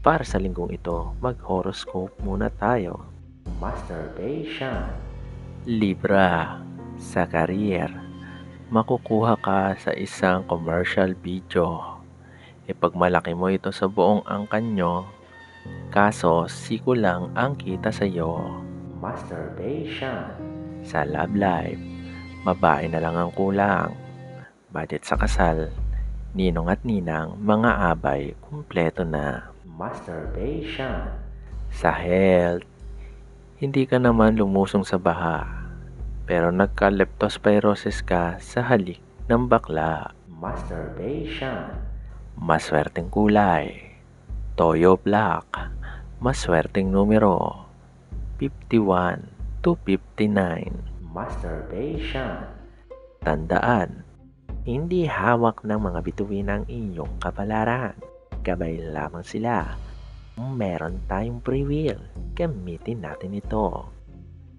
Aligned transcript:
Para 0.00 0.24
sa 0.24 0.40
linggong 0.40 0.72
ito, 0.72 1.12
mag-horoscope 1.20 2.24
muna 2.24 2.48
tayo. 2.48 3.04
Masturbation. 3.60 4.88
Libra. 5.68 6.56
Sa 6.96 7.28
career, 7.28 7.92
makukuha 8.72 9.36
ka 9.44 9.76
sa 9.76 9.92
isang 9.92 10.48
commercial 10.48 11.12
video. 11.20 12.00
Ipagmalaki 12.64 13.36
mo 13.36 13.52
ito 13.52 13.68
sa 13.68 13.92
buong 13.92 14.24
angkanyo, 14.24 15.04
kaso 15.92 16.48
siko 16.48 16.96
lang 16.96 17.28
ang 17.36 17.52
kita 17.60 17.92
sa 17.92 18.08
iyo. 18.08 18.40
Masturbation. 19.04 20.32
Sa 20.80 21.04
love 21.04 21.36
life, 21.36 21.80
babae 22.48 22.88
na 22.88 23.04
lang 23.04 23.20
ang 23.20 23.36
kulang. 23.36 23.92
Budget 24.72 25.04
sa 25.04 25.20
kasal, 25.20 25.68
ninong 26.32 26.72
at 26.72 26.80
ninang, 26.88 27.36
mga 27.36 27.92
abay, 27.92 28.32
kumpleto 28.48 29.04
na. 29.04 29.52
Masturbation. 29.80 31.08
Sa 31.72 31.88
health, 31.88 32.68
hindi 33.64 33.88
ka 33.88 33.96
naman 33.96 34.36
lumusong 34.36 34.84
sa 34.84 35.00
baha, 35.00 35.48
pero 36.28 36.52
nagka-leptospirosis 36.52 38.04
ka 38.04 38.36
sa 38.44 38.60
halik 38.60 39.00
ng 39.32 39.48
bakla. 39.48 40.12
Masturbation. 40.28 41.72
Maswerteng 42.36 43.08
kulay. 43.08 43.96
Toyo 44.52 45.00
black. 45.00 45.48
Maswerteng 46.20 46.92
numero. 46.92 47.64
51 48.36 49.32
to 49.64 49.80
59. 49.88 50.76
Masturbation. 51.08 52.52
Tandaan, 53.24 54.04
hindi 54.68 55.08
hawak 55.08 55.64
ng 55.64 55.80
mga 55.80 56.04
bituin 56.04 56.52
ang 56.52 56.68
inyong 56.68 57.16
kapalaran. 57.16 58.09
Gabay 58.40 58.80
lamang 58.80 59.20
sila. 59.20 59.76
Meron 60.40 61.04
tayong 61.04 61.44
free 61.44 61.68
will, 61.68 62.00
gamitin 62.32 63.04
natin 63.04 63.36
ito. 63.36 63.92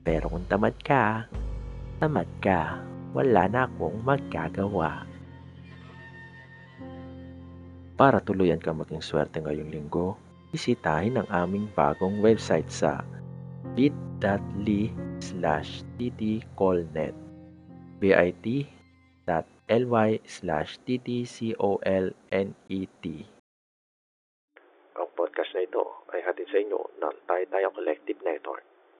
Pero 0.00 0.32
kung 0.32 0.48
tamad 0.48 0.72
ka, 0.80 1.28
tamad 2.00 2.24
ka, 2.40 2.80
wala 3.12 3.44
na 3.44 3.68
akong 3.68 4.00
magagawa. 4.00 5.04
Para 7.96 8.20
tuluyan 8.24 8.60
ka 8.60 8.72
maging 8.72 9.04
swerte 9.04 9.44
ngayong 9.44 9.68
linggo, 9.68 10.16
bisitahin 10.52 11.20
ang 11.20 11.28
aming 11.28 11.68
bagong 11.76 12.20
website 12.24 12.68
sa 12.72 13.04
bit.ly 13.76 14.88
slash 15.20 15.84
ttcolnet 16.00 17.12
bit.ly 18.00 18.60
slash 20.24 20.80
ttcolnet 20.84 22.16
na 25.54 25.62
ito 25.62 25.82
ay 26.14 26.22
hatid 26.24 26.48
sa 26.50 26.58
inyo 26.58 26.80
ng 26.98 27.14
Tayo 27.26 27.68
Collective 27.74 28.20
Network. 28.24 28.75